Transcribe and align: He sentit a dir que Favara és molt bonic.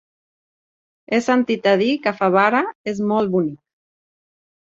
He 1.09 1.17
sentit 1.25 1.67
a 1.73 1.73
dir 1.81 1.91
que 2.07 2.13
Favara 2.21 2.63
és 2.93 3.03
molt 3.13 3.33
bonic. 3.35 3.59